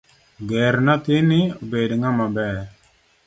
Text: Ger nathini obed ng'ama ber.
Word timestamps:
Ger 0.49 0.73
nathini 0.85 1.39
obed 1.61 1.91
ng'ama 1.99 2.27
ber. 2.35 2.57